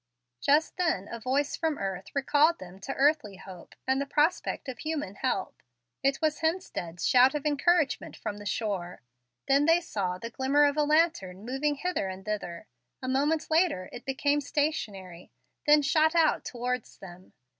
[0.41, 4.79] Just then a voice from earth recalled them to earthly hope and the prospect of
[4.79, 5.61] human help.
[6.01, 9.03] It was Hemstead's shout of encouragement from the shore.
[9.47, 12.65] Then they saw the glimmer of a lantern moving hither and thither;
[13.03, 15.29] a moment later it became stationary,
[15.67, 17.33] then shot out towards them.